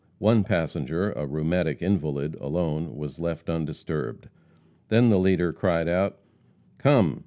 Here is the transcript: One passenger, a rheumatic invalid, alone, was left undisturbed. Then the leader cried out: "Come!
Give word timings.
One 0.17 0.43
passenger, 0.43 1.11
a 1.11 1.27
rheumatic 1.27 1.83
invalid, 1.83 2.35
alone, 2.41 2.97
was 2.97 3.19
left 3.19 3.51
undisturbed. 3.51 4.29
Then 4.87 5.11
the 5.11 5.19
leader 5.19 5.53
cried 5.53 5.87
out: 5.87 6.17
"Come! 6.79 7.19